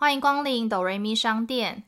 [0.00, 1.82] 欢迎光临哆瑞咪商店。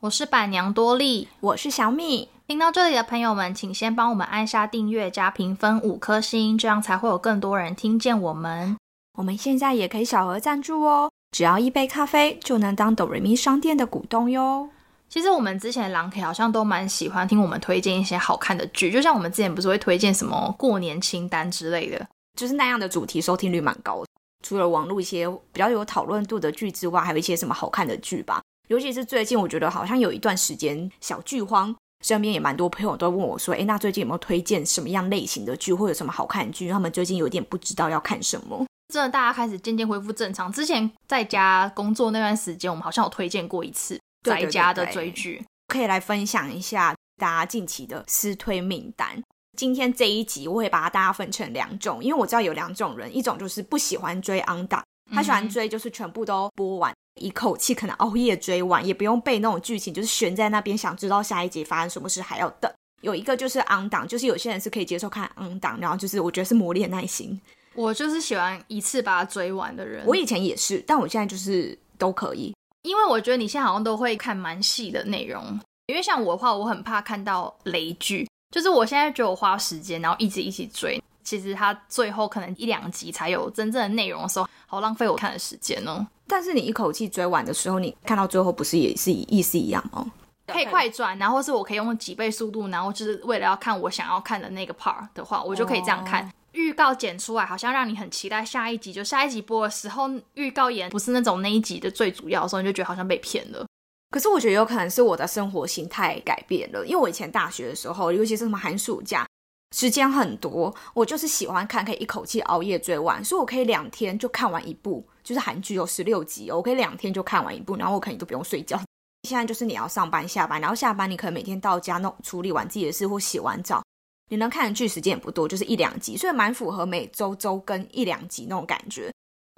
[0.00, 2.28] 我是板娘多莉，我是小米。
[2.46, 8.76] 听到这里的朋友们，请先帮我们按下订阅加评分五颗星，这样才会有更多人听见我们。
[9.16, 14.68] 我们现在也可以小额赞助哦，只要一杯咖啡就能当哆瑞咪商店的股东哟。
[15.14, 22.04] 其实我们之前狼 K 好像都蛮喜欢听我们推荐一些好看的剧，就像我们之前不是会推荐什么过年清单之类的，
[22.36, 24.08] 就是那样的主题，收听率蛮高的。
[24.44, 28.42] 除了网络一些比较有讨论度的剧之外，还有一些什么好看的剧吧。
[28.66, 31.72] 尤其是最近，我觉得好像有一段时间小剧荒，
[32.04, 38.66] 身边也蛮多朋友都问我说：“哎，那最近有没有推荐什么样类型的剧，或者什么好看的剧？”他们最近有点不知道要看什么。
[38.92, 40.50] 真的，大家开始渐渐恢复正常。
[40.50, 49.22] 之前在家工作那段时间，我们好像有推荐过一次在家的追剧，可以来分享一下大家近期的私推名单。
[49.56, 56.92] 今天这一集我会把大家分成两种，因为我知道有两种人，一种就是不喜欢追 on 档，他喜欢追就是全部都播完。
[57.20, 62.68] 一口气可能熬夜追完，也不用被那种剧情就是悬在那边，想知道下一集发生什么事还要等。
[63.02, 67.40] 有一个就是 on 档，就是有些人是可以接受看 on 档，然后就是我觉得是磨练耐心。
[67.74, 70.04] 我就是喜欢一次把它追完的人。
[70.06, 72.52] 我以前也是，但我现在就是都可以，
[72.84, 75.58] 因为我觉得你现在好像都会看蛮细的内容。
[75.86, 86.06] 因为像我的话，我很怕看到雷剧，就是我现在觉得我花时间，然后一直一起追，其实它最后可能一两集才有真正的内容的时候，好浪费我看的时间哦。
[86.26, 90.06] 但是你一口气追完的时候，你看到最后不是也是意思一样吗？
[90.46, 96.30] 可以快转，然后是我可以用几倍速度，然后就是为了要看我想要看的那个 part 的话，我就可以这样看。
[96.54, 98.92] 预告剪出来，好像让你很期待下一集。
[98.92, 103.66] 就下一集播的时候，预告演不是那种那一集的最主要的时候，你就觉得好像被骗了。
[104.10, 109.26] 可是我觉得有可能是我的生活形态改变了，因为我以前大学的时候，尤其是什么寒暑假。
[109.74, 118.80] 时间很多，我就是喜欢看，可以一口气熬夜追完，所以我可以两天就看完一部，就是韩剧有十六集，我可以两天就看完一部，然后我可能都不用睡觉。
[119.28, 123.82] 现在就是你要上班下班，然后下班你可能每天到家弄处理完自己的事或洗完澡，
[124.30, 129.10] 你能看的剧时间也不多，就是一两集，所以蛮符合每周周更一两集那种感觉。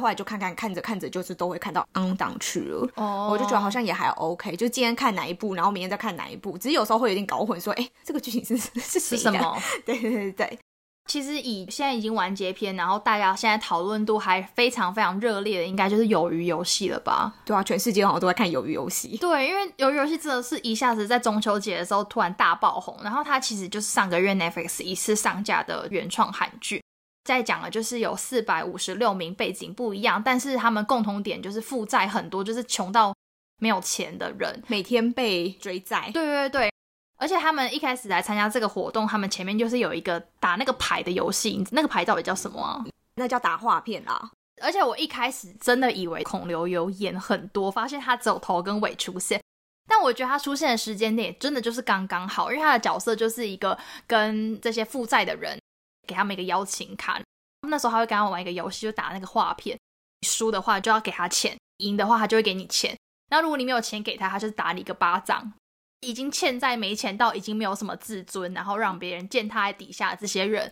[0.02, 2.86] 后来就看看看着看着，就是都会看到 on 档去了。
[2.96, 4.54] 哦，我就觉得好像也还 OK。
[4.54, 9.56] 就今天看哪一部，然后明天再看哪一部，只是有时候会有点搞混，说哎，这个剧情是是是什么？
[9.86, 10.58] 对对对对。
[11.06, 17.32] 其实以现在已经完结篇，然后大家现在讨论度还非常非常热烈的，应该就是《鱿鱼游戏》了吧？
[17.44, 19.16] 对啊，全世界好像都在看《鱿鱼游戏》。
[19.20, 26.82] 对，因为《鱿鱼游戏》真的是一下子在中秋节的时候突然大爆红，然后它其实就是上个月 Netflix 一次上架的原创韩剧。
[27.24, 33.12] 在讲了就是有四百五十六名背景不一样，但是他们共同点就是负债很多，就是穷到
[33.58, 36.10] 没有钱的人，每天被追债。
[36.12, 36.70] 对对对，
[37.16, 42.84] 而且他们一开始来参加这个活动，他们前面就是有一个打那个牌的游戏，那个牌到底叫什么啊？
[43.16, 44.30] 那叫打画片啊。
[44.62, 49.42] 而且我一开始真的以为孔刘有演很多，发现他只有头跟尾出现，
[49.88, 55.58] 但我觉得他出现的时间点真的就是刚刚好，因为他的角色就是一个跟这些负债的人。
[56.06, 57.20] 给他们一个邀请卡，
[57.68, 59.76] 那时候他会跟他们玩一个游戏，就打那个画片。
[60.24, 62.96] 输的话就要给他钱，赢的话他就会给你钱。
[63.28, 65.52] 那如果你没有钱给他，他就是打你一个巴掌。
[66.00, 70.70] 已经欠债没钱到已经没有什么自尊，然后让别人践踏在底下这些人，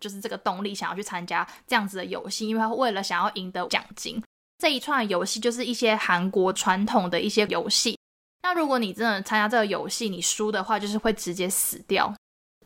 [0.00, 4.22] 就是这个动力想要去参加这样子的游戏，因为他为了想要赢得奖金。
[4.58, 7.98] 这一串游戏就是一些韩国传统的一些游戏。
[8.42, 12.14] 那如果你真的参加这个游戏，你输的话就是会直接死掉，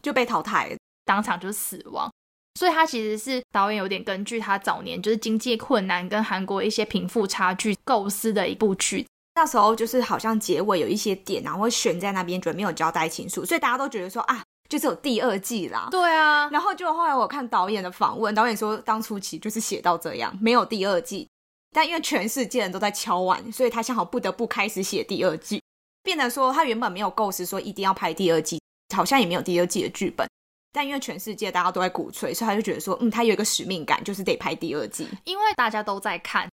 [0.03, 0.77] 就被淘汰。
[1.07, 2.09] 当场就死亡，
[2.55, 9.05] 所以他其实是导演有点根据他早年就是经济困难跟韩国一些贫富差距构思的一部剧。
[9.35, 15.89] 那时候就是好像结尾有一些点，然后会悬在那边，觉得没有交代清楚，所以大家都觉得说啊，就是有第二季啦。
[15.91, 21.29] 对啊，然后就后来我看导演的访问，导演说当初其实就是写到这样，没有第二季，
[21.73, 25.63] 但因为全世界人都在敲碗，所以他幸好不得不开始写第二季，
[26.03, 28.61] 变得说他原本没有构思说一定要拍第二季，
[28.95, 30.29] 好像也没有第二季的剧本。
[30.73, 35.09] 但因为全世界大家都在鼓吹，所以他就觉得说，嗯，他有一个使命感，就是得拍第二季。
[35.25, 36.49] 因为大家都在看，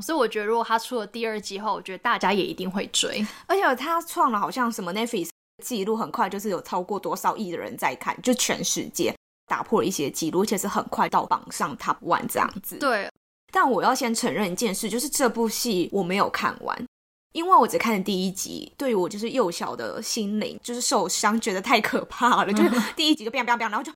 [0.00, 3.26] 所以我觉得如果他出了第二季后，我觉得大家也一定会追。
[3.46, 5.28] 而且他创了好像什么 Netflix
[5.64, 9.14] 记录，很快就是有超过多少亿的人在看，就全世界
[9.46, 12.76] 打破了一些记录，而且是很快到榜上 Top One 这样子。
[12.78, 13.10] 对。
[13.52, 16.84] 但我要先承认一件事，就是这部戏我没有看完。
[17.32, 23.92] 因为我只看了第一集，对于我就是幼小的心灵就是受伤，觉得太可怕了，就是 第一集就 biang biang biang，然后就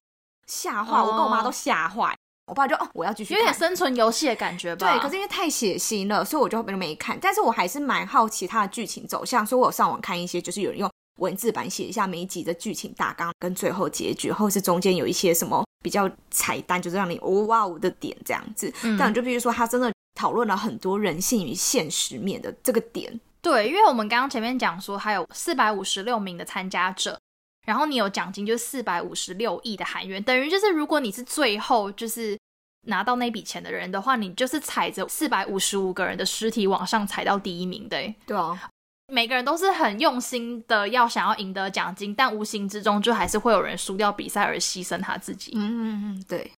[0.47, 2.17] 吓坏我，跟我妈都吓坏。
[2.47, 4.93] 我爸就哦，我要继续，有点生存游戏的感觉吧。
[4.93, 7.19] 对，可是因为太血腥了，所以我就没看。
[7.21, 18.73] 但是我还是蛮好奇它的剧情走向，所以我上网看一些，就是有人用文字版写一下每一集的剧情大纲跟最后结局，或是中间有一些什么比较彩蛋，就是让你哦哇哦的点这样子。
[18.99, 23.19] 但就比如说，他真的讨论了很多人性与现实面的这个点。
[23.41, 27.19] 对，因为我们刚刚前面讲说，还有四百五十六名的参加者，
[27.65, 32.39] 然后你有奖金，就是四百五十六亿的韩元，等于就是如果你是最后就是
[32.87, 38.15] 拿到那笔钱的人的话，你就是踩着四百五十五个人的尸体往上踩到第一名的。
[38.27, 38.69] 对啊。
[39.13, 45.53] 每个人都是很用心的，要想要赢得奖金，但无形之中就还是会有人输掉比赛而牺牲他自己。
[45.55, 46.51] 嗯嗯嗯，对。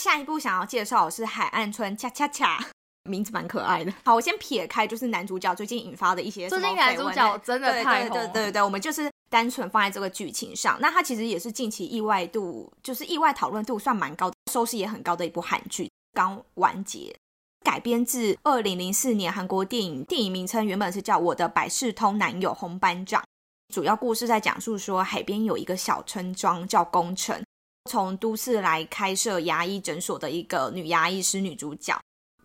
[0.00, 2.58] 下一步想要介绍的是《海岸村恰恰恰》，
[3.04, 3.92] 名字蛮可爱的。
[4.02, 10.76] 好，我先撇开就是男主角最近引发的一些，最近男主角真的太对对对对，我们就是单纯放在这个剧情上。
[10.80, 17.16] 那它其实也是近期意外度，就是意外讨论度算蛮高，收视也很高的一部韩剧，刚完结。
[17.64, 23.22] 改编自二零零四年韩国电影，电影名称原本是叫《我的百事通男友红班长》。
[23.72, 27.40] 主要故事在讲述说，海边有一个小村庄叫宫城，
[27.88, 31.96] 从都市来开设牙医诊所的一个女牙医师女主角，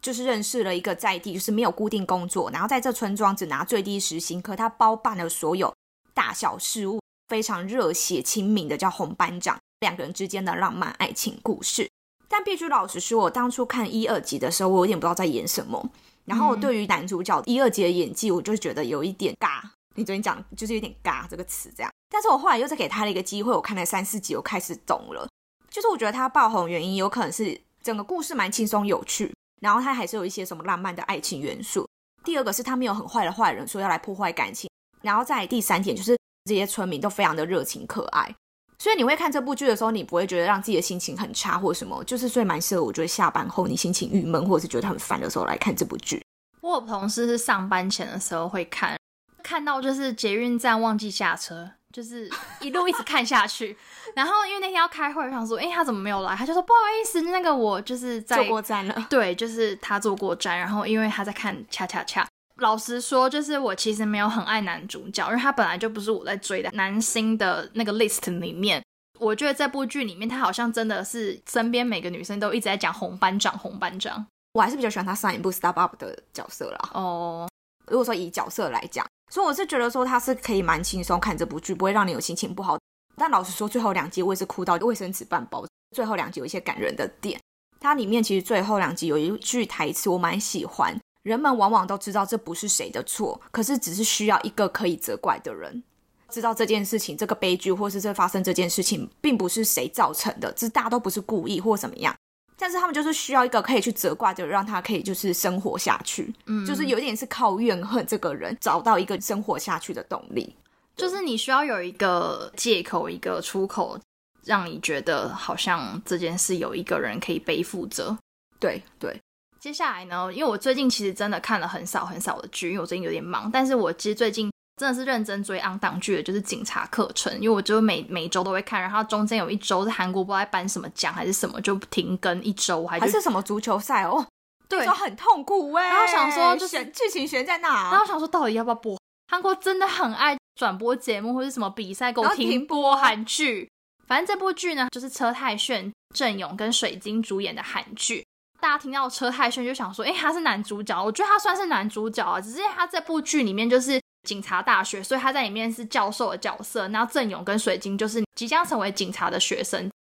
[0.02, 5.74] 就是认识了一个在地就是没有固定工作，然后在这村庄只拿最低时薪，可他包办了所有
[6.16, 9.60] 大小事物，非常热血亲民的叫红班长。
[9.82, 11.88] 两个人之间的浪漫爱情故事。
[12.28, 15.92] 但必须老实说，我当初看一二集的时候，我有点不知道在演什么。
[16.24, 19.62] 然后对于男主角一二集的演技，我就觉得有一点尬。
[19.94, 21.92] 你昨天讲就是有点尬这个词这样。
[22.10, 25.28] 但是我后来又再给他了一个机会，我看了三四集，我开始懂了。
[25.70, 29.32] 就是我觉得他爆红原因有可能是整个故事蛮轻松有趣，
[29.62, 31.88] 然后他还是有一些什么浪漫的爱情元素。
[32.24, 34.70] 第二个是他没有很坏的坏人说要来破坏感情。
[35.06, 38.36] 然后在第三点就是这些村民都非常的热情可爱。
[38.78, 46.22] 所以你会看这部剧的时候，你不会觉得让自己的心情很差或什么，就是所以蛮适合我觉得下班后你心情郁闷或者是觉得很烦的时候来看这部剧。
[46.62, 48.98] 我有同事是上班前的时候会看，
[49.42, 52.30] 看到就是捷运站忘记下车，就是
[52.60, 53.78] 一路一直看下去。
[54.14, 56.36] 然后因为那天要开会，想说，哎，他怎么没有来？
[56.36, 59.08] 他就说不好意思，那个我就是在坐过站了。
[59.10, 62.28] 对，就是他坐过站，然后因为他在看恰恰恰。
[62.62, 68.82] 老实说，就是我其实没有很爱男主角，因为他本来就不是我在追的男星的那个 list 里面。
[69.20, 74.26] 我觉得这部剧里面，他好像真的是身边每个女生都一直在讲红班长，红班长。
[74.54, 76.90] 我还是比较喜欢他上一部 Up 的角色啦。
[76.94, 77.50] 哦，
[77.88, 82.78] 如果说以角色来讲，所以我是觉得说他是可以蛮轻松看这部剧，不会让你有心情不好。
[83.18, 85.66] 但老实说，最后两集我也是哭到卫生纸半包。
[85.94, 87.40] 最后两集有一些感人的点，
[87.80, 90.98] 它里面其实最后两集有一句台词我蛮喜欢。
[91.26, 95.82] 人们往往都知道这不是谁的错，可是只是需要一个可以责怪的人，
[96.30, 102.16] 知道这件事情、这个悲剧，或是这发生这件事情，并不是谁造成的，这大家都不是故意或怎么样，
[102.60, 110.56] 但是他们就是需要一个可以去责怪的人，让他可以就是生活下去，嗯，就是有点是靠怨恨这个人找到一个生活下去的动力，
[110.96, 114.00] 就是你需要有一个借口、一个出口，
[114.44, 118.16] 让你觉得好像这件事有一个人可以背负着，
[118.60, 119.20] 对对。
[119.66, 120.32] 接下来呢？
[120.32, 123.50] 因为我最近其实真的看了很少很少的剧，因为我最近有点忙。
[123.50, 124.48] 但是我其实最近
[124.78, 128.80] 真的是认真追昂档剧的，就是《警察课程》，因为我就每每周都会看。
[128.80, 134.24] 然后中间有一周是韩国不知道在颁什么奖还是什么，就停更一周，还是什么足球赛哦？
[134.70, 135.90] 对，很痛苦哎。
[135.90, 137.90] 然后想说，就是剧情悬在哪？
[137.90, 138.96] 然后想说，到底要不要播？
[139.30, 143.68] 韩国真的很爱转播节目或者什么比赛，给我停播韩剧。
[144.06, 148.24] 反正这部剧呢，就是车太铉、郑勇跟水晶主演的韩剧。
[148.60, 152.42] 大家听到车太铉就想说，哎，他是男主角，我觉得他算是男主角啊。
[152.42, 156.88] 只是他这部剧里面就是警察大学，所以他在里面是教授的角色。
[156.88, 159.92] 然后郑勇跟水晶就是即将成为警察的学生，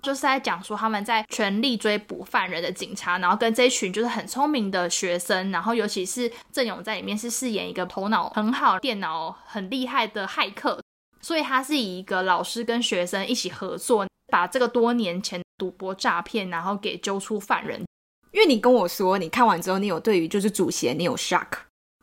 [0.00, 10.80] 就是在讲说他们在全力追捕犯人的警察，然后跟这一群就是很聪明的学生，然后尤其是郑勇在里面是饰演一个头脑很好、电脑很厉害的骇客，
[11.20, 17.84] 所以他是以一个老师跟学生一起合作，把这个多年前赌博诈骗，然后给揪出犯人。
[18.34, 21.46] 因为你跟我说，你看完之后，你有对于就是主线你有 shock，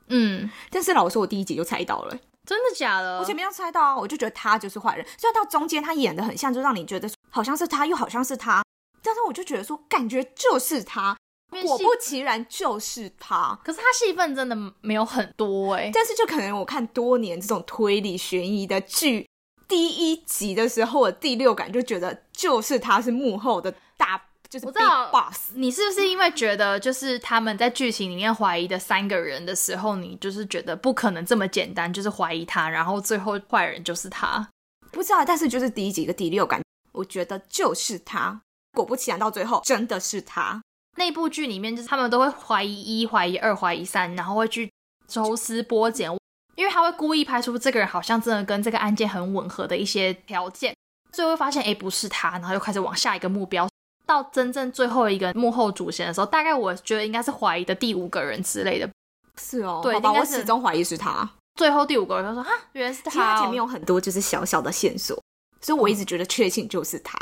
[0.07, 3.19] 嗯，但是老实说，我第一集就猜到了，真的假的？
[3.19, 8.63] 我前面要猜到啊，我就觉得他就是坏人，虽然到中间他演的很像，就让你觉得好像是他，又好像是他，
[9.03, 11.17] 但是我就觉得说，感觉就是他，
[11.63, 13.59] 果不其然就是他。
[13.65, 19.27] 可是他戏份真的没有很多哎，但是就可能我看多年这种推理悬疑的剧，
[19.67, 24.27] 第一集的时候，我第六感就觉得就是他是幕后的大。
[24.63, 34.47] 我知道 boss，你是不是因为觉得就是他们在剧情里面怀疑的三个人的时候，你就是觉得不可能这么简单，就是怀疑他，然后最后坏人就是他？
[34.91, 38.41] 不知道，但是就是第一集的第六感，我觉得就是他。
[38.73, 40.61] 果不其然，到最后真的是他。
[40.97, 44.69] 那部剧里面就是他们都会怀疑一、怀疑二、怀疑三，然后会去
[45.07, 46.11] 抽丝剥茧。
[46.55, 50.75] 因因为他会故意拍出这个人好像真的跟这个案件很吻合的一些条件，
[51.11, 53.67] 最后发现哎不是他，然后又开始往下一个目标，
[54.11, 58.89] 到真正最后一个幕后主嫌的时候，大概我觉得应该是怀疑的第五个人之类的。
[59.37, 61.27] 是哦，对好吧，应该是我始终怀疑是他。
[61.55, 65.17] 最后第五个人他说哈，原来是其实他前面有很多就是小小的线索，
[65.61, 67.17] 所以我一直觉得确信就是他。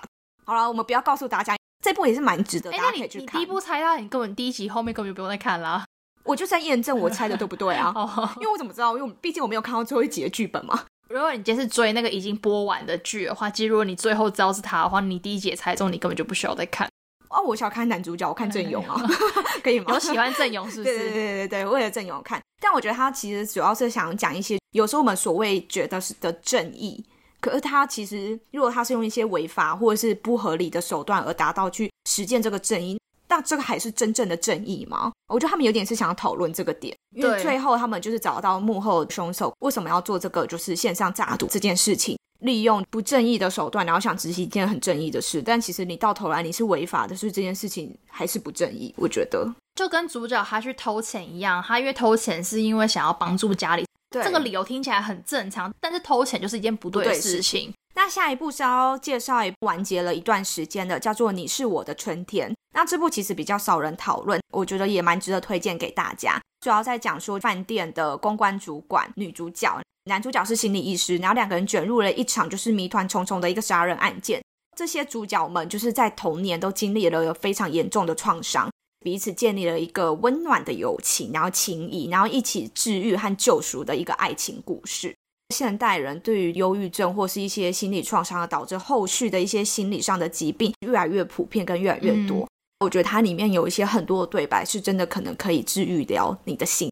[0.46, 3.26] 好了，我们不要告诉大家，这部也是蛮值得哎，大家可以去看。
[3.26, 5.86] 你第一部猜到，你根本第一集后面根本就不用再看了。
[6.24, 7.92] 我就在验证我猜的对不对啊？
[7.96, 8.98] 哦，因为我怎么知道？
[8.98, 10.86] 因为我毕竟我没有看到最后一集的剧本嘛。
[11.10, 16.88] 如果你今天是追那个已经播完的剧的话，其实如果你最后知道是他的话，你第一集也猜中，你根本就不需要再看。
[17.30, 18.96] 哦，我想看男主角，我看郑勇啊，
[19.64, 19.92] 可以吗？
[19.94, 21.14] 我喜欢郑勇是不是对对是？
[21.14, 27.04] 对对对，为了郑勇看，但我觉得他其实主要是想讲一些有时候我们所谓觉得是的正义，
[27.42, 35.12] 可是他其实如果他是用一些违法或者是不合理的手段而达到去实践这个正义，那这个还是真正的正义吗？
[35.28, 42.18] 我觉得他们有点是想要讨论这个点，因为最后他们就是找到幕后凶手为什么要做这个就是线上诈赌这件事情。
[42.40, 48.94] 利用不正义的手段，然后想执行一件很正义的事，但其实你到头来你是违法的，所以这件事情还是不正义。
[48.96, 49.46] 我觉得，
[49.76, 57.74] 就跟主角他去偷钱一样，他因为偷钱是因为想要帮助家里，对这个理由听起来很正常，但是偷钱就是一件不对的事情。
[58.02, 62.50] 那下一部是要介绍一部完结了一段时间的，叫做《你是我的春天》。
[62.74, 66.40] 那这部其实比较少人讨论，我觉得也蛮值得推荐给大家。
[66.62, 74.42] 主要在讲说饭店的公关主管女主角，男主角是心理医师，然后两个人卷入了一场就是谜团重重的一个杀人案件。
[74.78, 85.14] 这些主角们就是在童年都经历了非常严重的创伤，彼此建立了一个温暖的友情，然后情谊，然后一起治愈和救赎的一个爱情故事。
[85.56, 92.48] 现代人对于忧郁症或是一些心理创伤，而导致后续的一些心理上的疾病越来越普遍跟越来越多。
[92.80, 96.90] 我觉得它里面有一些很多的对白是真的可能可以治愈掉你的心，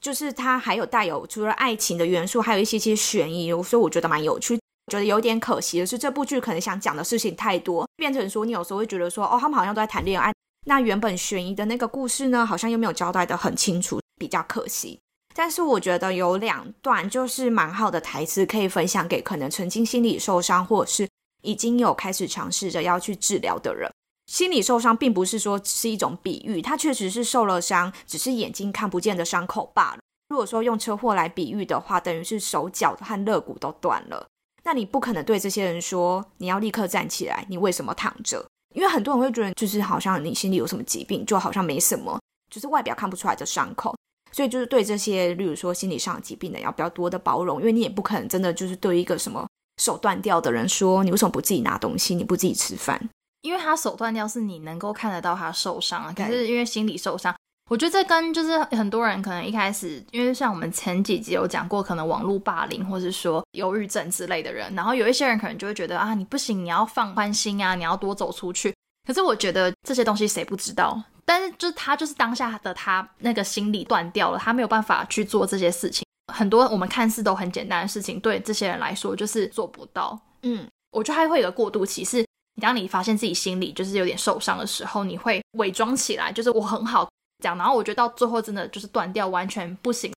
[0.00, 4.58] 就是它还有带有除了爱情的元素，还有一些些悬疑，所以我觉得蛮有趣。
[4.90, 10.32] 觉得有点可惜的是，这部剧可能想讲的事情太多，变成说你有时候会觉得说，哦，他们好像都在谈恋爱，
[10.66, 14.98] 那原本悬疑的那个故事呢，好像又没有交代的很清楚，比较可惜。
[15.34, 21.08] 但是我觉得有两段就是蛮好的台词，可以分享给可能曾经心理受伤，或者是
[21.42, 23.90] 已经有开始尝试着要去治疗的人。
[24.26, 29.98] 心理受伤并不是说是一种比喻，他确实是受了伤，只是眼睛看不见的伤口罢了。
[30.28, 34.26] 如果说用车祸来比喻的话，等于是手脚和肋骨都断了。
[34.64, 38.46] 那你不可能对这些人说你要立刻站起来，你为什么躺着？
[38.74, 43.94] 因为很多人会觉得，就是好像你心里有什么疾病，就好像没什么，就是外表看不出来的伤口。
[44.32, 49.46] 所以就是对这些，例如说心理上疾病的，要比较多的包容，因为你也不可能真的就是对一个什么
[49.80, 53.08] 手断掉的人说，你为什么不自己拿东西，你不自己吃饭？
[53.42, 57.34] 因为他手断掉是你能够看得到他受伤，可是因为心理受伤，
[57.68, 68.72] 我觉得这跟就是很多人可能一开始，因为像我们前几集有讲过，可能网络霸凌或是说忧郁症之类的人，然后有一些人可能就会觉得啊，你不行，你要放宽心啊，你要多走出去。
[69.04, 71.02] 可是我觉得这些东西谁不知道？
[71.24, 76.04] 但是就是他就是当下的他那个心理断掉了，他没有办法去做这些事情。
[76.32, 80.18] 很多我们看似都很简单的事情，对这些人来说就是做不到。
[80.42, 82.18] 嗯，我觉得还会有个过渡期，是
[82.54, 90.12] 你当你发现自己心里就是有点受伤的时候，你会伪装起来，就是我很好这样，然后我觉得到最后真的就是断掉，完全不行。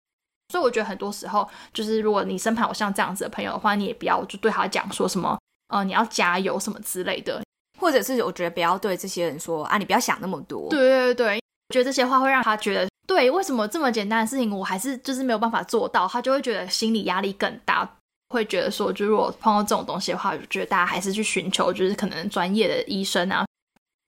[0.51, 5.37] 所以我觉得很多时候，就是如果你身旁有像这样子的朋友的话，你也不要就对他讲说什么，
[5.69, 7.41] 呃，你要加油什么之类的。
[7.77, 10.69] 或者是我觉得不要对这些人说啊，你不要想那么多。
[10.69, 11.41] 对对对
[11.73, 17.89] 觉得这些话会让他觉得，对，为什么这么简单的事情我还是就是没有办法做到，他就会觉得心理压力更大，
[18.29, 23.45] 会觉得说，就如果碰到这种东西的话，我觉得大家还是去寻求就是可能专业的医生啊，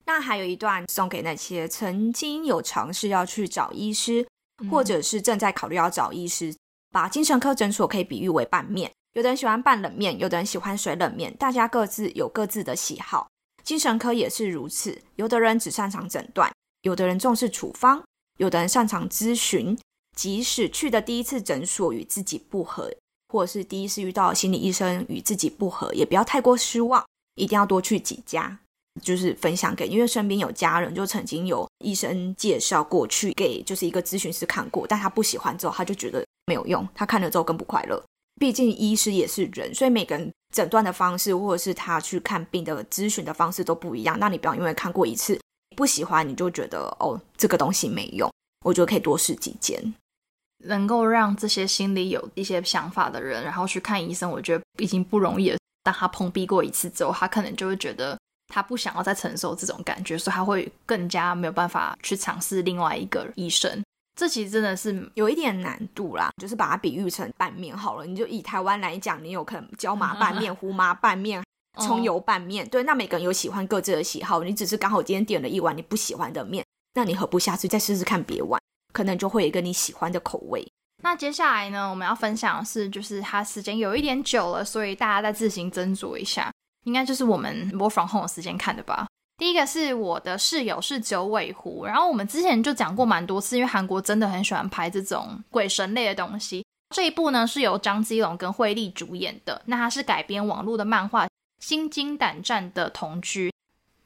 [0.06, 4.24] 那还有一段送给那些曾经有尝试要去找医师，
[4.70, 6.54] 或者是正在考虑要找医师，
[6.92, 8.90] 把精神科诊所可以比喻为拌面。
[9.14, 13.26] 有的人喜欢拌冷面，有的人喜欢水冷面，大家各自有各自的喜好。
[13.68, 18.02] 精神科也是如此，有的人只擅长诊断，有的人重视处方，
[18.38, 19.78] 有的人擅长咨询。
[20.16, 22.90] 即使去的第一次诊所与自己不合，
[23.28, 28.58] 或者是第一次遇到心理医生与自己不合，也不要太过失望，一定要多去几家。
[29.02, 38.02] 就是分享给，因为身边有家人就曾经有医生介绍过去给就是一个咨询师看过，但他不喜欢之后，他就觉得没有用，他看了之后更不快乐。
[38.40, 44.18] 毕竟医师也是人，所以每个人诊断的方式或者是他去看病的咨询的方式都不一样。
[44.18, 45.38] 那你不要因为看过一次
[45.76, 48.30] 不喜欢，你就觉得哦这个东西没用。
[48.64, 49.94] 我觉得可以多试几间。
[50.64, 55.58] 能够让这些心里有一些想法的人，然后去看医生，我觉得已经不容易了。
[55.84, 58.18] 当他碰壁过一次之后，他可能就会觉得
[58.52, 63.80] 他不想要再承受这种感觉，所以他会更加没有办法去尝试另外一个医生。
[64.18, 68.04] 这其实真的是有一点难度啦，就是把它比喻成拌面好了。
[68.04, 71.40] 你就以台湾来讲，你有可能椒麻拌面、胡麻拌面、
[71.78, 74.42] 葱油拌面，对，那每个人有喜欢各自的喜好。
[74.42, 78.60] 你只是刚好今天点了一碗你不喜欢的面，那你何不下次再试试看别碗，
[78.92, 80.66] 可能就会有一个你喜欢的口味。
[81.04, 86.50] 那接下来呢，我们要分享的是，就是它时间有一点久了，所以大家再自行斟酌一下。
[86.84, 89.06] 应该就是我们播放后的时间看的吧。
[89.38, 96.66] 第一个是我的室友是九尾狐，然后我们之前就讲过蛮多次，因为韩国真的很喜欢拍这种鬼神类的东西。
[96.90, 101.24] 这一部呢是由张基龙跟惠利主演的，那它是改编网络的漫画
[101.60, 103.48] 《心惊胆战的同居》。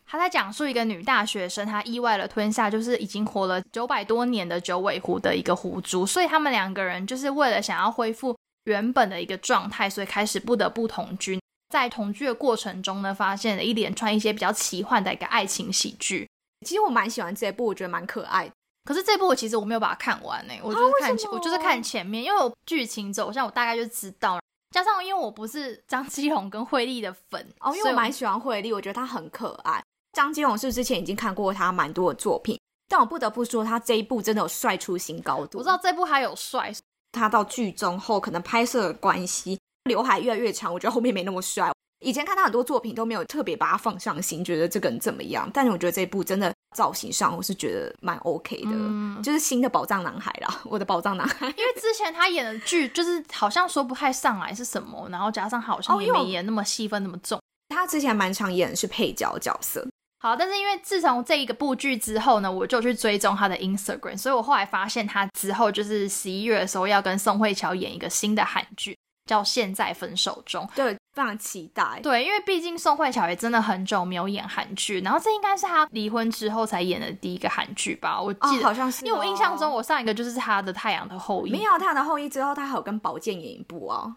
[0.07, 11.41] 他在讲述一个女大学生，她意外的吞下就是已经活了九百多年的九尾狐的一个狐珠，所以他们两个人就是为了想要恢复原本的一个状态，所以开始不得不同居。
[11.73, 16.29] 在同居的过程中呢，发现了一连串一些比较奇幻的一个爱情喜剧。
[16.67, 18.53] 其实我蛮喜欢这部，我觉得蛮可爱。
[18.85, 24.39] 可是这部我其实我没有把它看完呢，我就是看前，我就是看前面，因为我剧情走向我大概就知道。
[24.71, 29.83] 加上因为我不是张基龙跟惠利的粉哦，因为我蛮喜欢惠利，我觉得他很可爱。
[30.13, 35.59] 张基龙是之前已经看过他蛮多的作品，但我不得不说他这一部真的有帅出新高度。
[35.59, 36.71] 我知道这部还有帅，
[37.13, 39.59] 他到剧中后可能拍摄的关系。
[39.85, 41.71] 刘海越来越长，我觉得后面没那么帅。
[42.05, 45.49] 以前看他很多作品都没有特别把他放上心，觉得这个人怎么样。
[45.55, 51.47] 但是我觉得这一部真的造型上，我是觉得蛮 OK 的，嗯就是新的宝藏男孩啦，我的宝藏男孩。
[51.57, 57.41] 因为之前他演的剧就是好像说不太上来是什么，然后加上好像也没演那么戏份那么重。
[57.69, 59.87] 他之前蛮常演的是配角角色。
[60.19, 68.97] 好，但是因为自从这一个部剧之后呢，我就去追踪他的 Instagram，所以我后来发现他之后就是十一月的时候要跟宋慧乔演一个新的韩剧。
[69.33, 71.99] 叫《现在分手中》，对，非常期待。
[72.03, 78.21] 对，因为毕竟宋慧乔也真的很久没有演韩剧，然后这应该是她离婚之后才演的第一个韩剧吧？
[78.21, 84.15] 我记得好像是，因为我印象中我上一个就是她的《太阳的后裔》，没有《太阳的后裔》之后，她还有跟宝剑演一部哦，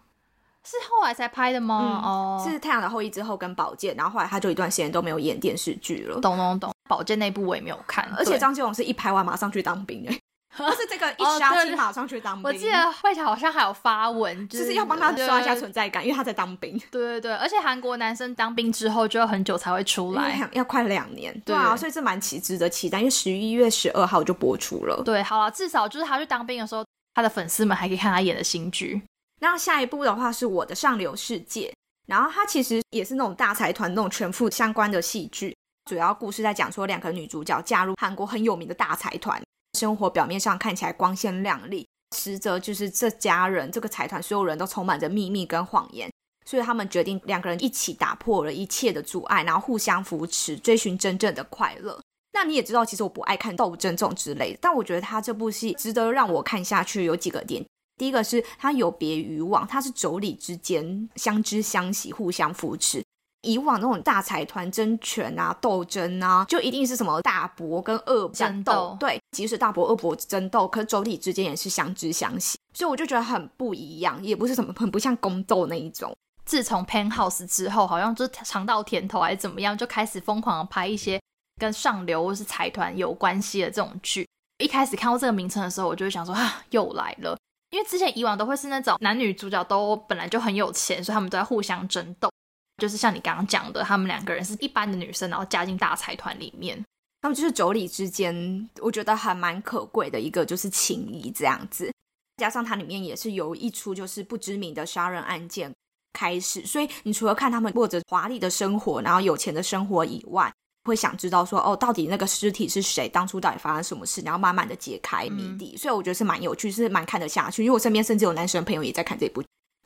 [0.66, 2.02] 是后来才拍的吗？
[2.04, 6.20] 哦，是《太阳的后裔》之后跟宝剑，然后后来他就一段时间都没有演电视剧了。
[6.20, 10.20] 懂懂懂，宝剑那部我也没有看，而且张基龙是一拍完马上去当兵哎。
[10.66, 12.44] 不是这个一杀青马上去当兵。
[12.44, 16.78] 我记得慧乔好像还有发文，就是要帮他刷一下存在感，因为他在当兵。
[16.90, 21.38] 对对对，而且韩国男生当兵之后就要很久才会出来，要快两年。
[21.46, 25.02] 对啊，所以这蛮期值得期待，因为十一月十二号就播出了。
[25.04, 29.02] 对，好了，至少就是他去当兵的时候，他的粉丝们还可以看他演的新剧。
[29.42, 31.74] 那下一部的话是我的上流世界，
[32.08, 35.56] 然后它其实也是那种大财团那种全副相关的戏剧，
[35.90, 39.42] 主要故事在讲说两个女主角嫁入韩国很有名的大财团。
[39.76, 41.86] 生活表面上看起来光鲜亮丽，
[42.16, 46.10] 实则就是这家人、这个财团所有人都充满着秘密跟谎言。
[46.48, 52.00] 所以他们决定两个人一起打破了一切的阻碍，然后互相扶持，追寻真正的快乐。
[52.34, 57.04] 那你也知道，其实我不爱看斗争这种之类的，但我觉得他这部戏值得让我看下去。
[57.04, 57.66] 有几个点，
[57.98, 63.04] 第一个是它有别于往，它是妯娌之间相知相惜，互相扶持。
[63.46, 68.98] 以往那种大财团争权啊、斗争啊，就一定是什么大伯跟二争斗。
[69.00, 76.16] 对，即使大伯、二伯争斗，可妯娌之间也是相知相惜，所以我就觉得很不一样，也不是什么很不像宫斗那一种。
[76.46, 81.20] 自从 Penthouse 之后，好像就是尝到甜头还是怎么样，就开始疯狂的拍一些
[81.60, 84.28] 跟上流或是财团有关系的这种剧。
[84.60, 87.38] 一开始看到这个名称的时候，我就会想说啊，又来了，
[87.72, 92.30] 因为之前以往都会是那种男女主角都本来就很有钱，所以他们都在互相争斗。
[92.78, 96.84] 就是像你刚刚讲的，他们两个人是一般的女生，然后加进大财团里面，
[97.22, 101.90] 他们就是妯娌之间，我觉得还蛮可贵的一个就是情谊这样子。
[102.38, 105.74] 加上它里面也是由一出就是不知名的杀人案件
[106.12, 110.52] 开始，所以你除了看他们过着华丽的生活，然后有钱的生活以外，
[110.84, 113.08] 会想知道说哦，到底那个尸体是谁？
[113.08, 114.22] 当初到底发生什么事？
[114.22, 115.78] 然后慢慢的解开谜底。
[115.78, 117.64] 所以我觉得是蛮有趣，是蛮看得下去。
[117.64, 119.42] 因为我身边甚至有男生朋友也在看这部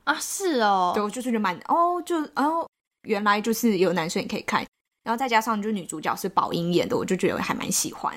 [0.06, 2.68] 啊，是哦，对，我就觉得蛮哦，就哦。
[3.10, 4.64] 原来就是有男生也可以看，
[5.04, 8.16] 然后再加上就是女主角是宝英演的，我就觉得还蛮喜欢。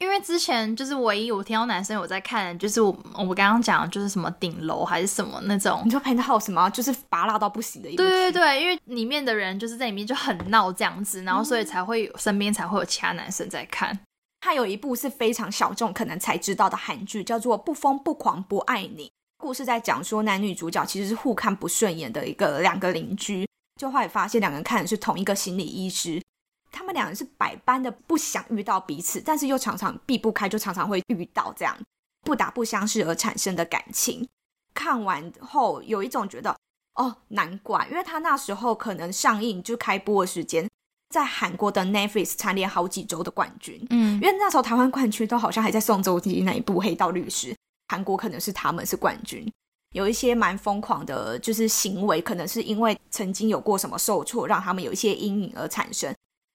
[0.00, 6.68] 因为之前就是唯一我听到男生有在看，就是我我们刚刚讲就是什么顶楼还是什么那种，你说 Penthouse 吗？
[6.68, 13.96] 就是拔辣到不行的一对对对，因为里面的人就是在里面就很闹这样子，然后所以才会身边才会有其他男生在看。
[14.40, 19.06] 他有一部是非常小众可能才知道的韩剧，叫做《不疯不狂不爱你》，
[19.38, 23.46] 故事在讲说男女主角其实是互看不顺眼的一个两个邻居。
[23.82, 26.22] 就后来发现，两个人看的是同一个心理医师，
[26.70, 31.76] 他们两人是百般的不想遇到彼此，但是又常常避不开，就常常会遇到这样
[32.20, 34.28] 不打不相识而产生的感情。
[34.72, 36.56] 看完后有一种觉得，
[36.94, 40.70] 哦，难怪，因为他那时候可能上映就开播的时间
[41.10, 43.84] 在韩国的 Netflix 蝉联好几周的冠军。
[43.90, 47.52] 嗯因为那时候台湾冠军都好像还在宋仲基那一部《黑道律师》，
[47.88, 49.52] 韩国可能是他们是冠军。
[49.92, 56.12] 有一些蛮疯狂的，就是行为，可能是因为曾经有过什么受挫，让他们有一些阴影而产生。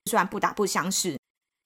[0.10, 1.18] 虽然不打不相识，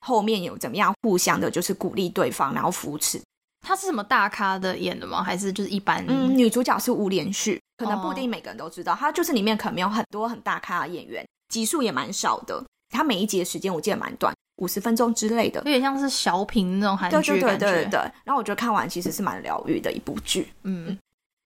[0.06, 3.22] 后面有怎么样互相的，就是鼓励对方，然后扶持。
[3.66, 5.22] 他是什么大咖的演的吗？
[5.24, 6.04] 还是就是一般？
[6.08, 12.64] 嗯，女主角是吴连旭，可能哦不一定每个人都知道，她就是里面可能没有很多很大咖的演员，集数也蛮少的。
[12.90, 15.66] 她每一集的时间我记得蛮短，五十分钟之类的有。
[15.66, 17.58] 点像是小品那种韩对对对。
[17.58, 18.00] 对对对。
[18.26, 20.52] 然后我觉得看完其实是蛮疗愈的一部剧。
[20.64, 20.98] 嗯，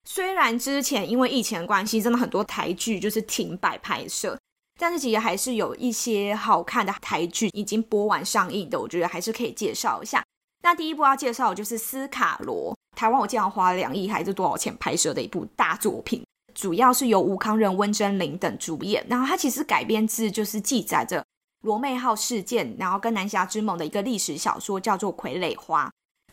[0.07, 4.37] 虽然之前因为疫情的关系，真的很多台剧就是停摆拍摄，
[4.79, 10.23] 但是其实还是有一些好看的台剧已经播完上映的，我觉得还是可以介绍一下。
[10.63, 19.05] 那第一部要介绍的就是《斯卡罗》，台湾我记得花了两亿还是多少钱拍摄的一部大作品，主要是由吴康仁、温真菱等主演。
[19.09, 21.23] 然后它其实改编自就是记载着
[21.61, 25.87] 罗妹号事件，然后跟南侠之盟的一个历史小说，叫做《傀儡花》。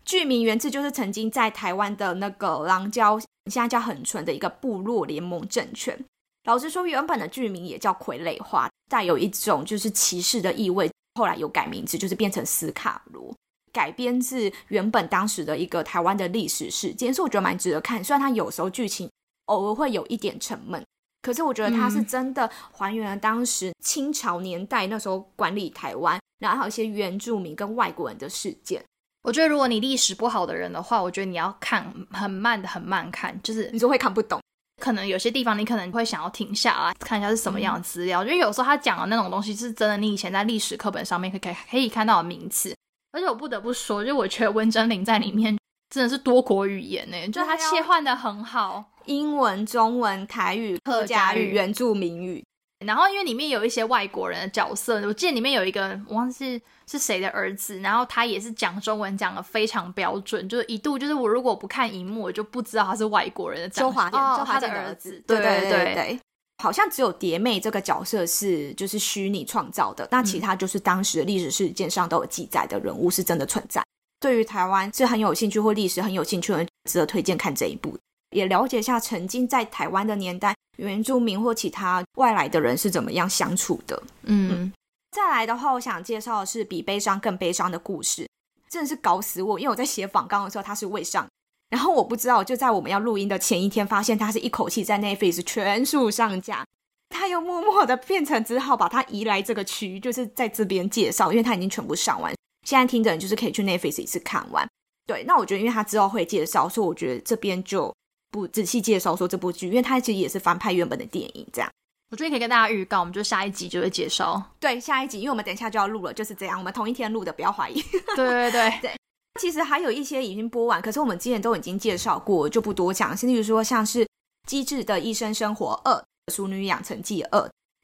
[0.05, 6.05] 剧名源自就是曾经在台湾的那个狼礁，现在叫很纯的一个部落联盟政权。
[6.45, 10.91] 老实说，原本的剧名也叫傀儡花，带有一种就是歧视的意味。
[11.15, 13.35] 后来有改名字，就是变成斯卡罗，
[13.71, 18.03] 改编自原本当时的一个台湾的历史事件，所以我觉得蛮值得看。
[18.03, 19.09] 虽然它有时候剧情
[19.47, 20.83] 偶尔会有一点沉闷，
[21.21, 28.83] 可是我觉得它是嗯真的还原了当时清朝年代那时候管理台湾，然后还有一些原住民跟外国人的事件。
[29.23, 34.41] 我觉得如果你历史不好的人的话，我觉得你要看很慢的、很慢看，就是你就会看不懂。
[34.81, 42.75] 可能有些地方你可能会想要停下来看一下是什么样的嗯资料，因为有时候他讲的那种东西是真的，你以前在历史课本上面可以可以看到的名词。
[43.13, 45.57] 而且我不得不说，就我觉得温真菱在里面
[45.91, 48.85] 真的是多国语言呢，就是他切换的很好。
[49.05, 52.43] 英文、中文、台语、客家语、客家语原住民语，
[52.85, 66.21] 然后因为里面有一些外国人的角色，我记得里面有一个我忘记是谁的儿子，然后他也是讲中文讲的非常标准，就是一度就是我如果不看荧幕，我就不知道他是外国人的长周华健，哦周华他的儿子对对对对。
[66.63, 73.83] 好像只有蝶妹这个角色是就是虚拟创造的，那其他就是当时的历史事件上都有记载的人物是真的存在。
[74.21, 77.99] 对于台湾是很有兴趣或历史很有兴趣的人，值得推荐看这一部，
[78.33, 84.03] 也了解一下曾经在台湾的年代，原住民或其他外来的人是怎么样相处的。
[84.23, 84.73] 嗯，
[85.11, 88.27] 再来的话，我想介绍的是比悲伤更悲伤的故事，
[88.69, 89.61] 真的是搞死我！
[89.61, 91.29] 因为我在写访纲的时候，他是未上，
[91.71, 96.67] 然后我不知道，就在我们要录音的前一天，发现他是一口气在 Netflix 全数上架，
[97.11, 102.35] 他又默默的变成只好把它移来这个区，就是在这边介绍，因为他已经全部上完，
[102.67, 104.67] 现在听的人就是可以去 Netflix 一次看完。
[105.07, 107.93] 对，那我觉得因为他之后会介绍，所以我觉得这边就
[108.33, 111.71] 不仔细介绍说这部剧，因为它其实也是翻拍原本的电影这样。
[112.11, 114.43] 我觉得可以跟大家预告，我们就下一集就会介绍。
[114.59, 117.81] 对，下一集，因为我们等一下就要录了，就是这样，我们同一天录的，不要怀疑。
[118.17, 118.97] 对对 对，
[119.41, 123.17] 其实还有一些已经播完，可是我们之前都已经介绍过，就不多讲。
[123.23, 124.05] 例如说，像是
[124.47, 125.93] 《机智的医生生活二》
[126.35, 127.41] 《熟女养成记二》，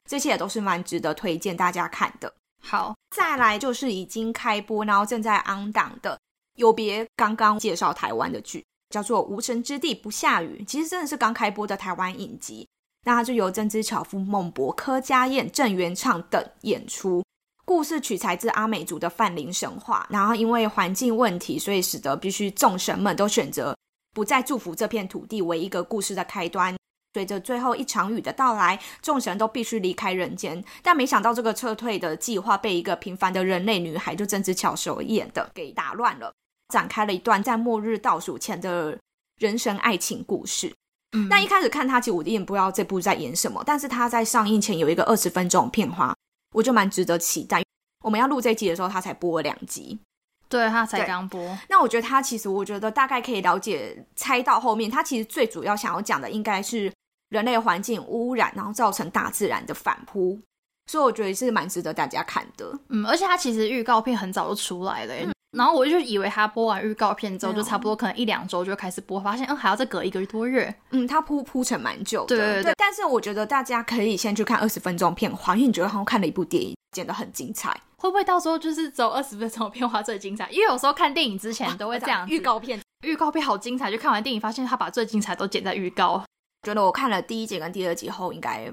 [0.09, 2.31] 这些也都是蛮值得推荐大家看的。
[2.61, 6.19] 好，再来就是已经开播，然后正在 on 档的，
[6.55, 12.67] 有别刚刚介绍台湾的剧，叫做《无神之地不下雨》，其实真的是刚开播的台湾影集。
[13.05, 17.23] 那它就由曾之乔夫、孟博、柯佳燕、郑元畅等演出。
[17.65, 23.77] 故事取材自阿美族的泛灵神话，然后因为环境问题，所以使得必须众神们都选择
[24.13, 26.75] 不再祝福这片土地为一个故事的开端。
[27.13, 30.63] 随着最后一场雨的到来，众神都必须离开人间。
[30.81, 36.33] 但没想到这个撤退的计划被一个平凡的人类女孩，就曾之乔所演的给打乱了，
[36.69, 38.97] 展开了一段在末日倒数前的
[39.37, 40.73] 人生爱情故事。
[41.11, 46.15] 嗯，那一开始看他，其实我有点不知道这部在演什么，但是他在上映前有一个二十分钟的片花，
[46.53, 47.63] 我就蛮值得期待。
[48.03, 49.99] 我们要录这一集的时候，他才播了两集。
[50.47, 56.91] 对他才刚播，那我觉得他其实，我觉得大概可以了解，猜到后面，他其实最主要想要讲的应该是
[57.29, 60.39] 人类环境污染，然后造成大自然的反扑，
[60.87, 62.71] 所以我觉得是蛮值得大家看的。
[62.87, 70.73] 嗯，而且他其实预告片很早就出来了耶，然后我就以为他播完预告片之后，就差不多可能一两周就开始播，发现嗯还要再隔一个多月。
[70.91, 77.75] 嗯，他铺铺成蛮久的，对对对但是我觉得大家可以先去看二十分钟片花，因为你觉得好像看了一部电影，剪得很精彩。
[77.97, 80.49] 会不会到时候就是只有二十分钟的片花最精彩？
[80.51, 86.23] 因为有时候看电影之前都会这样子预告片，预告片好精彩，就看完电影发现他把最精彩都剪在预告。
[86.63, 88.71] 觉得我看了第一集跟第二集后，应该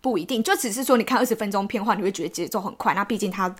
[0.00, 2.94] 不一定，就只是说你看二十分钟片花，你会觉得节奏很快。
[2.94, 3.54] 那毕竟它，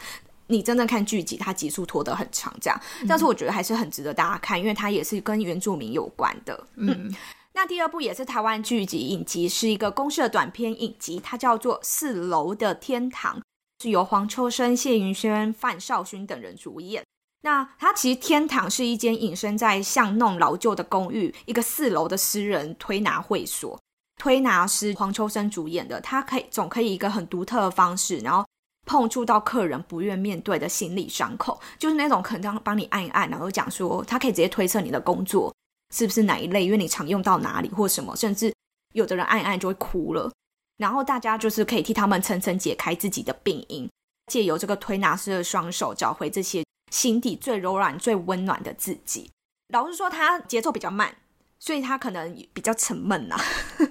[0.49, 2.81] 你真正看剧集，它集数拖得很长，这样。
[3.07, 6.67] 但是我觉得还是很值得大家看，因为它也是跟原住民有关的。
[6.77, 7.15] 嗯，
[7.55, 13.39] 那第二部也是台湾剧集影集，是一个公社短片影集，它叫做《四楼的天堂》。
[13.81, 17.05] 是由黄秋生、谢云轩、范少勋等人主演。
[17.43, 23.79] 那它其实天堂是一间隐身在巷弄老旧的公寓，一个四楼的私人推拿会所。
[24.21, 28.45] 推拿师黄秋生主演的，他可以总可以一个很独特的方式，然后
[28.89, 35.55] 碰触到客人不愿面对的心理伤口，就是那种可能帮你按一按，然后讲说他可以直接推测你的工作
[35.95, 38.51] 是不是哪一类，因为你常用到哪里或什么，甚至
[38.95, 40.33] 有的人按一按就会哭了。
[40.79, 43.87] 然后大家就是可以替他们层层解开自己的病因，
[44.33, 49.31] 借由这个推拿师的双手找回这些心底最柔软、最温暖的自己。
[49.69, 51.15] 老实说，他节奏比较慢。
[51.61, 53.37] 所以他可能比较沉闷呐。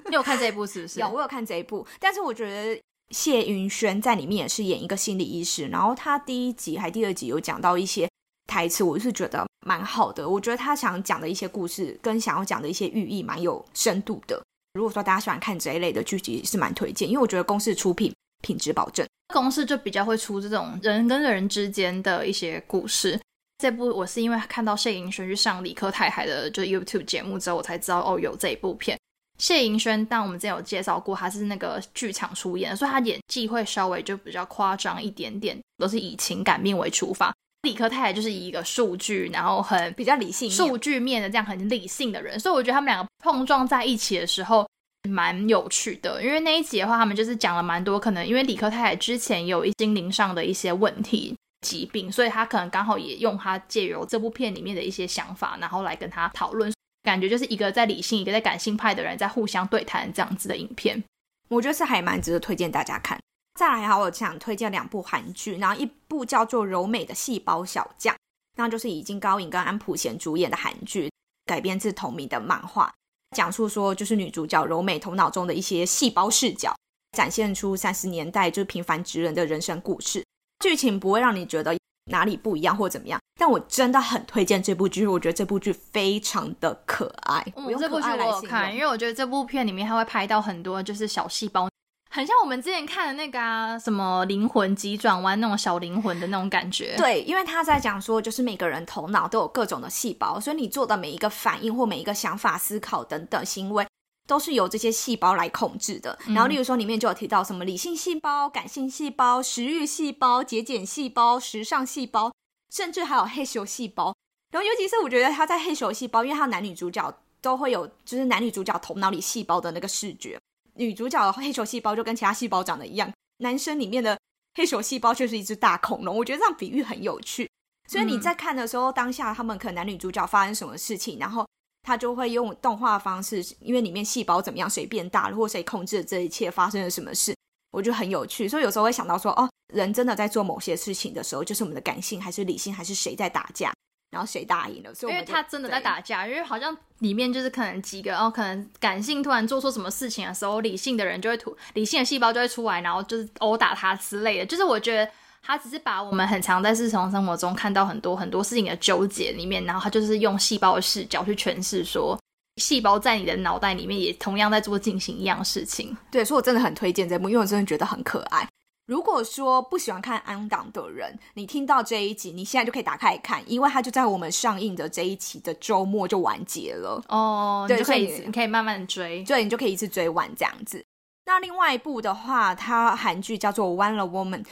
[0.06, 1.00] 你有看这一部是不是？
[1.04, 1.86] 有，我有看这一部。
[2.00, 8.08] 但是我觉得谢云轩在里面也是演一个心理医师，然后他第一集还第二集有讲到一些
[8.46, 10.28] 台词，我是觉得蛮好的。
[10.28, 14.42] 我觉得他想讲的一些故事跟想要讲的一些寓意蛮有深度的。
[14.74, 23.18] 如果说大家喜欢看这一类的剧集，是蛮推荐，因为我觉得公司出品品质保证，公司就比较会出这种人跟人之间的一些故事。
[23.58, 28.96] 这部我是因为看到谢云轩去上理科太太的就 YouTube 节目之后，我才知道哦有这一部片。
[29.38, 37.32] 谢盈萱，但我们之前有介绍过，她是那个剧场出演，所以她演技会稍微就比较夸张一点点，都是以情感面为出发。
[37.62, 44.68] 理科太太就是以一个数据，然后很比较理性、数据面的这样很理性的人，所以我觉得他们两个碰撞在一起的时候
[45.08, 46.22] 蛮有趣的。
[46.22, 51.34] 因为那一集的话，他们就是讲了蛮多，可能因为理科太太之前有一心灵上的一些问题。
[51.66, 61.02] 疾病，所以他可能刚好也用他借由这部片里面的一些想法，然后来跟他讨论，感觉就是一个在理性，一个在感性派的人在互相对谈这样子的影片，
[61.48, 63.18] 我觉得是还蛮值得推荐大家看。
[63.54, 68.14] 再来，哈，我想推荐两部韩剧，然后一部叫做《柔美的细胞小将》，
[68.56, 71.10] 那就是已经高颖跟安普贤主演的韩剧，
[71.44, 72.92] 改编自同名的漫画，
[73.36, 76.72] 讲述说就是女主角柔美头脑中的一些细胞视角，
[77.16, 80.24] 展现出三十年代就是平凡职人的人生故事。
[80.60, 81.76] 剧情不会让你觉得
[82.08, 87.44] 哪里不一样或怎么样，但我真的很推荐这部剧，我觉得这部剧非常的可爱。
[87.54, 91.68] 我用这部剧我有看，因为我觉得这部片里面它会拍到很多就是小细胞，
[92.10, 96.96] 很像我们之前看的那个啊，什么灵魂急转弯那种小灵魂的那种感觉。
[96.96, 103.86] 对，因为他在讲说，就是每个人头脑都有各种的细胞，所以你做的每一个反应或每一个想法、思考等等行为。
[104.28, 106.16] 都是由这些细胞来控制的。
[106.26, 112.30] 然后，例如说，里面就有提到什么理性细胞、感性细胞、食欲细胞、节俭细胞、时尚细胞，
[112.70, 114.14] 甚至还有黑熊细胞。
[114.52, 120.38] 然后，尤其是我觉得他在黑熊细胞，因为他男女主角都会有，就是男女主角头脑里细胞的那个视觉。
[120.74, 124.18] 女主角的黑球细胞就跟其他细胞长得一样，男生里面的
[124.56, 126.14] 黑球细胞却是一只大恐龙。
[126.14, 127.48] 我觉得这样比喻很有趣。
[127.88, 131.46] 所以你在看的时候，当下他们可能男女主角发生什么事情，然后。
[131.88, 137.34] 他就会用动画方式，因为里面细胞怎么样，谁变大了，或谁控制了这一切，发生了什么事，
[137.70, 138.46] 我觉得很有趣。
[138.46, 143.72] 所以有时候会想到说，哦，人真的在做某些事情的时候，就是我们的感性还是理性，还是谁在打架，
[144.10, 144.94] 然后谁打赢了？
[144.94, 154.44] 所以因为他真的在打架，因为好像里面就是可能几个，哦，可能感性突然做错什么事情的时候，理性的人就会突，理性的细胞就会出来，然后就是殴打他之类的。
[154.44, 155.10] 就是我觉得。
[155.42, 162.18] 他只是把我们很常在日常生活中看到很多很多事情的纠结里面，然后他就是用细胞的视角去诠释，说
[162.56, 165.96] 细胞在你的脑袋里面也同样在做进行一样事情。
[166.10, 168.46] 对，所以我真的很推荐这部，因为我真的觉得很可爱。
[168.86, 177.02] 如果说不喜欢看安档的人，你听到这一集，你现在就可以打开看，因为它就在我们上映的这一期的周末就完结了。
[177.08, 180.82] 哦，对，可以，你可以慢慢追，对，你就可以一次追完这样子。
[181.26, 184.42] 那另外一部的话，它韩剧叫做《One Woman》。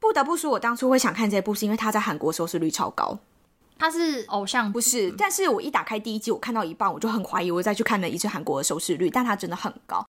[0.00, 3.18] 不得不说，我当初会想看这部，是因为他在韩国收视率超高。
[3.78, 5.12] 他是偶像，不是？
[5.16, 10.04] 但是我一打开第一季，我看到一半，我就很怀疑，我再去看了一次韩国的收视率，但它真的很高。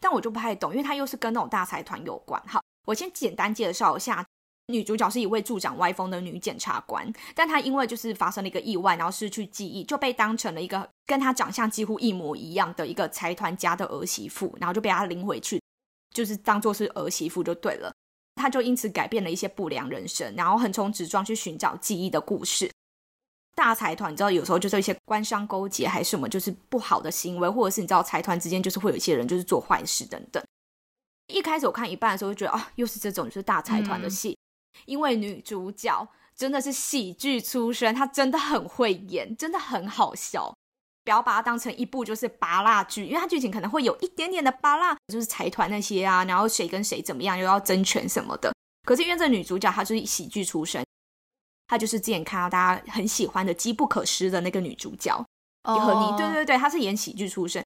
[0.00, 2.42] 但我就不太懂，因为它又是跟那种大财团有关。
[2.46, 4.24] 好，我先简单介绍一下，
[4.68, 15.60] 女主角是一位助长歪风的女检察官，但她因为就是发生了一个意外，然后失去记忆，就被当成了一个跟她长相几乎一模一样的一个财团家的儿媳妇，然后就被她领回去，
[16.14, 17.92] 就是当做是儿媳妇就对了。
[18.38, 22.70] 他就因此改变了一些不良人生，然后横冲直撞去寻找记忆的故事。
[23.54, 30.40] 大财团，你知道有时候就是一些官商勾结，还是什么，就是不好的行为，或者是你知道财团之间就是会有一些人就是做坏事等等。
[31.26, 34.38] 一开始我看一半的时候就觉得啊，又是这种就是大财团的戏，
[34.86, 40.54] 因为女主角真的是喜剧出身，她真的很会演，真的很好笑。
[41.08, 48.52] 不要把它当成一部就是拔蜡剧，因为它剧情可能会有一点点的拔蜡，就是财团那些啊，然后谁跟谁怎么样，又要争权什么的。
[48.86, 50.84] 可是因为这女主角她就是喜剧出身，
[51.66, 55.16] 她就是之前看到大家很喜欢的《机不可失》的那个女主角，
[55.62, 57.64] 和你对对对，她是演喜剧出身，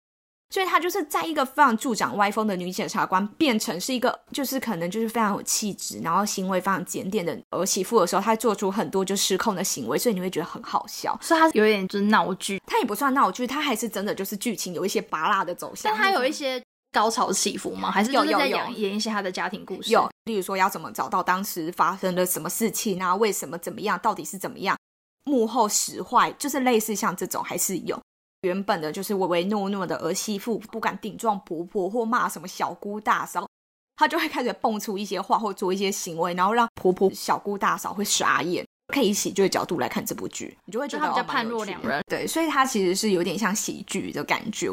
[0.52, 11.18] 所以她就是在一个非常助长歪风的女检察官，变成是一个就是可能就是非常有气质，然后行为非常检点的儿媳妇的时候，她做出很多就失控的行为，所以你会觉得很好笑。
[11.22, 15.90] 所以她有点就是闹剧，她也不算闹剧，她还是真的就是剧情有一些拔辣的走向。
[15.90, 16.62] 但它有一些
[16.92, 17.90] 高潮起伏吗？
[17.90, 19.90] 还是就是在有有有演演一些他的家庭故事？
[19.90, 23.16] 有，例如说要怎么找到当时发生了什么事情啊？
[23.16, 23.98] 为什么怎么样？
[24.02, 24.76] 到底是怎么样？
[25.24, 27.98] 幕后使坏，就是类似像这种还是有。
[28.42, 33.48] 原本的就是唯唯诺诺的儿媳妇，不敢顶撞婆婆或骂什么小姑大嫂，
[33.96, 38.64] 她就会开始蹦出一些话或做一些行为，然后让婆婆、小姑大嫂会傻眼。
[38.88, 42.02] 可以以喜剧的角度来看这部剧，你就会觉得比较判若两人。
[42.06, 44.70] 对，所以它其实是有点像喜剧的感觉。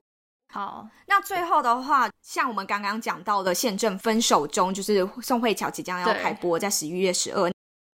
[0.51, 7.49] 好，那最后的话，像我们刚刚讲到的《宪政分手中》，就是宋慧乔即将要开播，在十一月十二，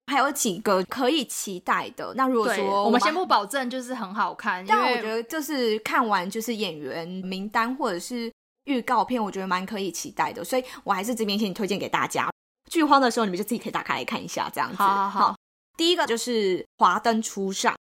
[0.08, 2.14] 还有几个可以期待的。
[2.16, 8.32] 那如果对，说我们先不保证就是很好看，但我觉得就是看完就是演员名单或者是
[8.66, 12.30] 预告片，我觉得蛮可以期待的，所以我还是这边先推荐给大家。
[12.70, 14.78] 剧荒的时候，你们就自己可以打开来看一下，这样子。
[14.78, 15.36] 好好好
[15.78, 17.74] 第一个就是《华灯初上》，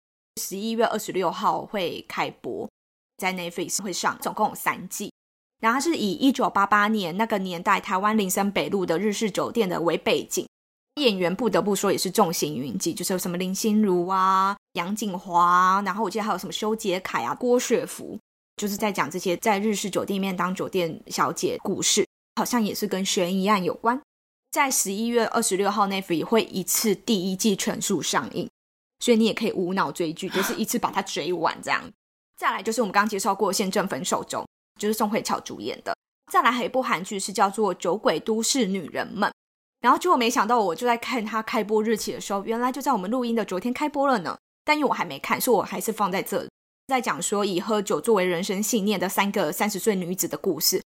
[0.41, 2.67] 十一月二十六号会开播，
[3.17, 5.11] 在 Netflix 会上，总共有三季。
[5.61, 10.45] 然后它是以一九八八年那个年代台湾林森北路的日式酒店的为背景，
[10.95, 18.19] 演员不得不说也是众星云集，就是有什么林心如啊、杨锦华啊，然后我记得还有什么修杰楷啊、郭雪芙，
[18.57, 23.99] 就是在讲这些在日式酒店里面当酒店小姐故事，好像也是跟悬疑案有关。
[24.51, 28.47] 在十一月二十六号那会一次第一季全数上映，
[28.99, 31.81] 所以你也可以无脑追剧，就是一次把它追完这样。
[32.37, 34.43] 再来就是我们刚刚介绍过《宪政分手中》，
[34.79, 35.95] 就是宋慧乔主演的。
[36.31, 39.29] 再来还有一部韩剧是叫做《酒鬼都市女人们》，
[39.83, 44.37] 然后结果没想到我就在看它开播日期的时候，原来就在我们录音的昨天开播了呢。
[44.63, 46.49] 但因为我还没看，所以我还是放在这里，
[46.87, 50.81] 在讲说以喝酒作为人生信念的三个三十岁女子的故事。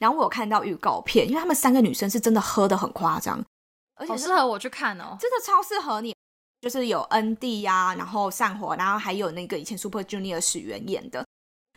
[0.00, 3.40] 然后我有看到预告片，因为她们三个女生是真的喝的很夸张，
[3.94, 5.16] 而且适合我去看哦。
[5.20, 6.14] 真的超适合你。
[6.60, 11.24] 就是有恩地呀、然后散伙，然后还有那个以前 Super Junior 史源演的。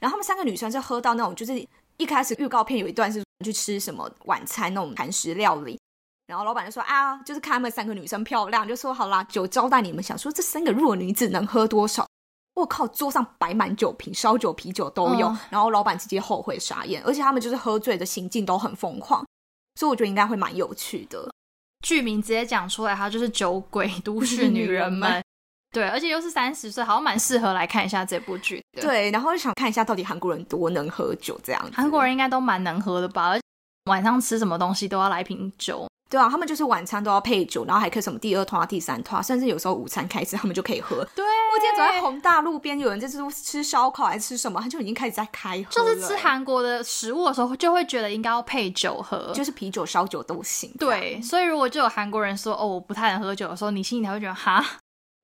[0.01, 5.79] 然后她们三个女生是喝到那种，就是一开始预告片有一段是去吃什么晚餐那种韩食料理，
[6.25, 10.03] 然后老板就说啊，就是看他们三个女生漂亮，就说好啦，酒招待你们。
[10.03, 12.07] 想说这三个弱女子能喝多少？
[12.55, 15.27] 我靠，桌上摆满酒瓶，烧酒、啤酒都有。
[15.27, 19.25] 嗯然后老板直接后悔傻眼，而且他们就是喝醉的行径都很疯狂，
[19.75, 21.29] 所以我觉得应该会蛮有趣的。
[21.85, 25.19] 剧名直接讲出来，它就是《酒鬼都市女人们》
[25.73, 31.71] 对，而且又是三十岁，好像蛮适合来看一下这部剧的。，对，然后就想看一下到底韩国人多能喝酒这样子。
[31.75, 33.29] 韩国人应该都蛮能喝的吧？
[33.29, 33.41] 而且
[33.89, 35.87] 晚上吃什么东西都要来瓶酒。
[36.13, 40.97] 对啊，他们就是晚餐都要配酒，然后还可以什么第二团、第三团，甚至有时候午餐开始他们就可以喝。
[41.15, 49.31] 对，我今天走在宏大路边，有人在吃烧烤还是吃什么，他就已经开始在开喝，就是吃韩国的食物的时候，就会觉得应该要配酒喝。
[49.33, 50.71] 就是啤酒、烧酒都行。
[50.77, 54.63] 对，，所以如果就有韩国人说哦，我不太能喝酒的时候，你心里才会觉得哈，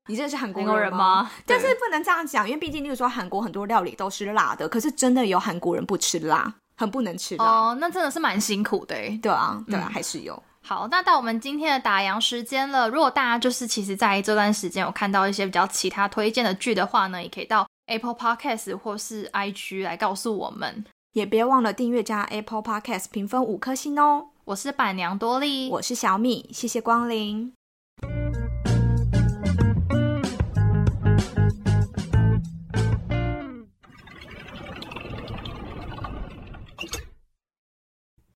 [0.08, 1.30] 你真的是韩国人吗？
[1.46, 7.46] 但是不能这样讲，因为毕竟，例如说韩国很多料理都是辣的，可是真的有韩国人不吃辣，很不能吃辣。
[7.46, 9.20] 哦，那真的是蛮辛苦的诶。
[9.22, 10.42] 对啊，对啊，嗯还是有。
[10.70, 12.88] 好，那到我们今天的打烊时间了。
[12.88, 20.86] 如果大家就是其实在这段时间有看到一些比较其他推荐的剧的话呢，也可以到 Apple Podcast 或是 IG 来告诉我们。
[21.14, 24.28] 也别忘了订阅加 Apple Podcast 评分五颗星哦。
[24.46, 27.52] 我是板娘多莉，我是小米，谢谢光临。